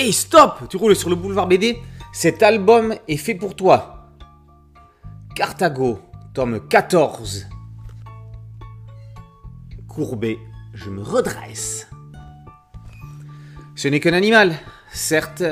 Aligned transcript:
Hey, 0.00 0.12
stop 0.12 0.68
Tu 0.70 0.76
roules 0.76 0.94
sur 0.94 1.10
le 1.10 1.16
boulevard 1.16 1.48
BD 1.48 1.76
Cet 2.12 2.44
album 2.44 2.94
est 3.08 3.16
fait 3.16 3.34
pour 3.34 3.56
toi. 3.56 4.12
Carthago, 5.34 5.98
tome 6.34 6.60
14. 6.68 7.48
Courbé, 9.88 10.38
je 10.72 10.88
me 10.88 11.02
redresse. 11.02 11.90
Ce 13.74 13.88
n'est 13.88 13.98
qu'un 13.98 14.12
animal. 14.12 14.54
Certes, 14.92 15.42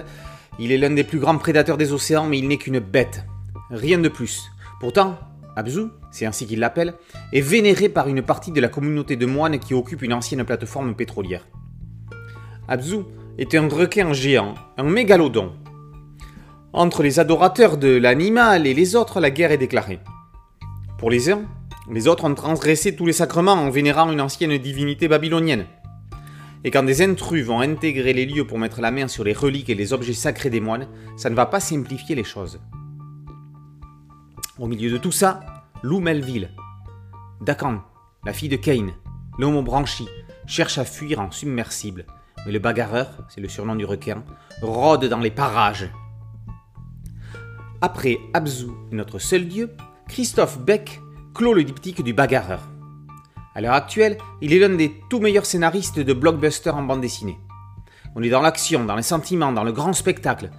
il 0.60 0.70
est 0.70 0.78
l'un 0.78 0.90
des 0.90 1.02
plus 1.02 1.18
grands 1.18 1.38
prédateurs 1.38 1.76
des 1.76 1.92
océans, 1.92 2.28
mais 2.28 2.38
il 2.38 2.46
n'est 2.46 2.58
qu'une 2.58 2.78
bête. 2.78 3.26
Rien 3.70 3.98
de 3.98 4.08
plus. 4.08 4.52
Pourtant, 4.78 5.18
Abzu, 5.56 5.86
c'est 6.12 6.24
ainsi 6.24 6.46
qu'il 6.46 6.60
l'appelle, 6.60 6.94
est 7.32 7.40
vénéré 7.40 7.88
par 7.88 8.06
une 8.06 8.22
partie 8.22 8.52
de 8.52 8.60
la 8.60 8.68
communauté 8.68 9.16
de 9.16 9.26
moines 9.26 9.58
qui 9.58 9.74
occupe 9.74 10.02
une 10.02 10.12
ancienne 10.12 10.44
plateforme 10.44 10.94
pétrolière. 10.94 11.48
Abzu 12.68 12.98
est 13.38 13.54
un 13.54 13.68
requin 13.68 14.12
géant, 14.12 14.54
un 14.78 14.84
mégalodon. 14.84 15.52
Entre 16.72 17.02
les 17.02 17.20
adorateurs 17.20 17.76
de 17.76 17.96
l'animal 17.96 18.66
et 18.66 18.74
les 18.74 18.96
autres, 18.96 19.20
la 19.20 19.30
guerre 19.30 19.52
est 19.52 19.58
déclarée. 19.58 20.00
Pour 20.98 21.10
les 21.10 21.30
uns, 21.30 21.42
les 21.90 22.08
autres 22.08 22.24
ont 22.24 22.34
transgressé 22.34 22.96
tous 22.96 23.06
les 23.06 23.12
sacrements 23.12 23.52
en 23.52 23.70
vénérant 23.70 24.10
une 24.10 24.20
ancienne 24.20 24.56
divinité 24.56 25.06
babylonienne. 25.06 25.66
Et 26.64 26.70
quand 26.70 26.82
des 26.82 27.02
intrus 27.02 27.44
vont 27.44 27.60
intégrer 27.60 28.12
les 28.12 28.26
lieux 28.26 28.46
pour 28.46 28.58
mettre 28.58 28.80
la 28.80 28.90
main 28.90 29.06
sur 29.06 29.22
les 29.22 29.34
reliques 29.34 29.70
et 29.70 29.74
les 29.74 29.92
objets 29.92 30.14
sacrés 30.14 30.50
des 30.50 30.60
moines, 30.60 30.88
ça 31.16 31.30
ne 31.30 31.34
va 31.34 31.46
pas 31.46 31.60
simplifier 31.60 32.14
les 32.14 32.24
choses. 32.24 32.60
Au 34.58 34.66
milieu 34.66 34.90
de 34.90 34.96
tout 34.96 35.12
ça, 35.12 35.40
Lou 35.82 36.00
Melville, 36.00 36.50
Dakan, 37.42 37.82
la 38.24 38.32
fille 38.32 38.48
de 38.48 38.56
Kane, 38.56 38.92
l'homme 39.38 39.62
branchi, 39.62 40.08
cherche 40.46 40.78
à 40.78 40.84
fuir 40.84 41.20
en 41.20 41.30
submersible. 41.30 42.06
Mais 42.44 42.52
le 42.52 42.58
bagarreur, 42.58 43.08
c'est 43.28 43.40
le 43.40 43.48
surnom 43.48 43.74
du 43.74 43.84
requin, 43.84 44.22
rôde 44.60 45.06
dans 45.06 45.18
les 45.18 45.30
parages. 45.30 45.90
Après 47.80 48.18
Abzu, 48.34 48.68
notre 48.90 49.18
seul 49.18 49.46
dieu, 49.48 49.74
Christophe 50.08 50.58
Beck 50.60 51.00
clôt 51.34 51.54
le 51.54 51.64
diptyque 51.64 52.02
du 52.02 52.12
bagarreur. 52.12 52.60
À 53.54 53.60
l'heure 53.60 53.74
actuelle, 53.74 54.18
il 54.42 54.52
est 54.52 54.58
l'un 54.58 54.74
des 54.74 54.94
tout 55.08 55.20
meilleurs 55.20 55.46
scénaristes 55.46 55.98
de 55.98 56.12
blockbuster 56.12 56.70
en 56.70 56.82
bande 56.82 57.00
dessinée. 57.00 57.38
On 58.14 58.22
est 58.22 58.30
dans 58.30 58.40
l'action, 58.40 58.84
dans 58.84 58.96
les 58.96 59.02
sentiments, 59.02 59.52
dans 59.52 59.64
le 59.64 59.72
grand 59.72 59.92
spectacle. 59.92 60.50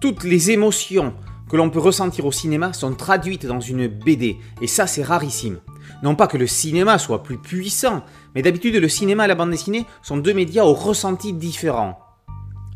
Toutes 0.00 0.24
les 0.24 0.50
émotions 0.50 1.14
que 1.48 1.56
l'on 1.56 1.70
peut 1.70 1.78
ressentir 1.78 2.26
au 2.26 2.32
cinéma 2.32 2.72
sont 2.72 2.94
traduites 2.94 3.46
dans 3.46 3.60
une 3.60 3.86
BD, 3.86 4.36
et 4.60 4.66
ça 4.66 4.86
c'est 4.86 5.02
rarissime. 5.02 5.60
Non 6.02 6.14
pas 6.14 6.26
que 6.26 6.36
le 6.36 6.46
cinéma 6.46 6.98
soit 6.98 7.22
plus 7.22 7.38
puissant, 7.38 8.04
mais 8.34 8.42
d'habitude 8.42 8.76
le 8.76 8.88
cinéma 8.88 9.24
et 9.24 9.28
la 9.28 9.34
bande 9.34 9.50
dessinée 9.50 9.86
sont 10.02 10.16
deux 10.16 10.34
médias 10.34 10.64
aux 10.64 10.74
ressentis 10.74 11.32
différents. 11.32 11.98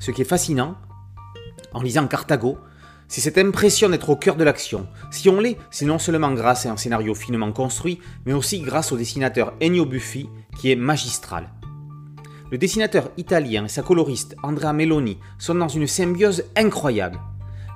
Ce 0.01 0.11
qui 0.11 0.23
est 0.23 0.27
fascinant, 0.27 0.77
en 1.73 1.83
lisant 1.83 2.07
Carthago, 2.07 2.59
c'est 3.09 3.21
cette 3.21 3.39
impression 3.39 3.89
d'être 3.89 4.09
au 4.09 4.17
cœur 4.17 4.37
de 4.37 4.45
l'action. 4.45 4.87
Si 5.11 5.29
on 5.29 5.39
l'est, 5.39 5.59
c'est 5.71 5.85
non 5.85 5.99
seulement 5.99 6.33
grâce 6.33 6.67
à 6.67 6.73
un 6.73 6.77
scénario 6.77 7.15
finement 7.15 7.53
construit, 7.53 8.01
mais 8.25 8.33
aussi 8.33 8.61
grâce 8.61 8.91
au 8.91 8.97
dessinateur 8.97 9.53
Ennio 9.63 9.85
Buffi, 9.85 10.29
qui 10.59 10.73
est 10.73 10.77
magistral. 10.77 11.51
Le 12.51 12.59
dessinateur 12.59 13.11
italien 13.17 13.67
et 13.67 13.69
sa 13.69 13.83
coloriste 13.83 14.35
Andrea 14.43 14.73
Meloni 14.73 15.19
sont 15.39 15.55
dans 15.55 15.69
une 15.69 15.87
symbiose 15.87 16.45
incroyable. 16.57 17.19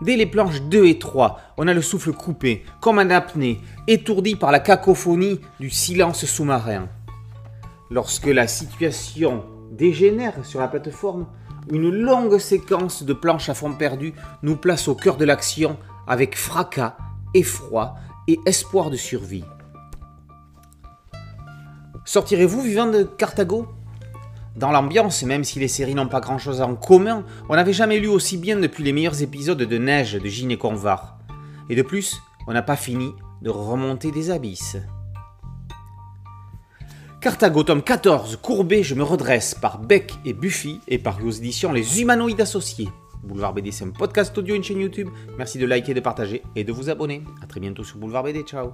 Dès 0.03 0.17
les 0.17 0.27
planches 0.27 0.61
2 0.63 0.87
et 0.87 0.99
3, 0.99 1.41
on 1.57 1.69
a 1.69 1.75
le 1.75 1.81
souffle 1.81 2.13
coupé, 2.13 2.65
comme 2.81 2.99
un 2.99 3.11
apnée, 3.11 3.61
étourdi 3.87 4.37
par 4.37 4.53
la 4.53 4.61
cacophonie 4.61 5.41
du 5.59 5.71
silence 5.71 6.27
sous-marin. 6.27 6.89
Lorsque 7.91 8.27
la 8.27 8.47
situation 8.47 9.45
dégénère 9.73 10.45
sur 10.45 10.61
la 10.61 10.69
plateforme, 10.69 11.27
une 11.73 11.91
longue 11.91 12.39
séquence 12.39 13.05
de 13.05 13.13
planches 13.13 13.49
à 13.49 13.55
fond 13.55 13.73
perdu 13.73 14.13
nous 14.43 14.57
place 14.57 14.87
au 14.87 14.95
cœur 14.95 15.17
de 15.17 15.25
l'action 15.25 15.79
avec 16.07 16.37
fracas, 16.37 16.97
effroi 17.35 17.95
et 18.29 18.39
espoir 18.45 18.91
de 18.91 18.97
survie. 18.97 19.45
Sortirez-vous 22.05 22.61
vivant 22.61 22.87
de 22.87 23.03
Carthago 23.03 23.67
dans 24.57 24.73
l'ambiance, 24.73 25.23
même 25.23 25.45
si 25.45 25.59
les 25.59 25.69
séries 25.69 25.95
n'ont 25.95 26.09
pas 26.09 26.21
grand-chose 26.21 26.63
en 26.63 26.75
commun, 26.75 27.25
on 27.49 27.57
n'avait 27.57 27.73
jamais 27.73 27.99
lu 27.99 28.09
aussi 28.09 28.39
bien 28.39 28.59
depuis 28.59 28.83
les 28.83 28.93
meilleurs 28.93 29.23
épisodes 29.23 29.63
de 29.63 29.79
Neige 29.79 30.15
de 30.15 30.27
Gine 30.27 30.51
et 30.51 30.57
Convar. 30.57 31.19
Et 31.69 31.77
de 31.77 31.83
plus, 31.83 32.17
on 32.47 32.53
n'a 32.53 32.63
pas 32.63 32.77
fini 32.77 33.13
de 33.43 33.51
remonter 33.51 34.11
des 34.11 34.31
abysses. 34.31 34.79
Carthago 37.21 37.65
tome 37.65 37.83
14, 37.83 38.39
courbé, 38.41 38.83
je 38.83 38.95
me 38.95 39.03
redresse 39.03 39.55
par 39.55 39.79
Beck 39.79 40.15
et 40.25 40.33
Buffy 40.33 40.81
et 40.87 40.99
par 40.99 41.19
aux 41.25 41.31
éditions 41.31 41.73
Les 41.73 42.01
Humanoïdes 42.01 42.41
Associés. 42.41 42.89
Boulevard 43.25 43.53
BD, 43.53 43.73
c'est 43.73 43.85
un 43.85 43.91
podcast 43.91 44.37
audio, 44.39 44.55
une 44.55 44.63
chaîne 44.63 44.81
YouTube. 44.81 45.09
Merci 45.37 45.59
de 45.59 45.67
liker, 45.67 45.95
de 45.95 46.01
partager 46.01 46.43
et 46.55 46.63
de 46.63 46.73
vous 46.73 46.89
abonner. 46.89 47.23
A 47.43 47.47
très 47.47 47.61
bientôt 47.61 47.83
sur 47.83 47.99
Boulevard 47.99 48.23
BD, 48.23 48.43
ciao 48.43 48.73